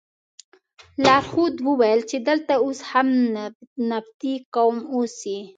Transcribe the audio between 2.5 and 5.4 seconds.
اوس هم نبطي قوم اوسي.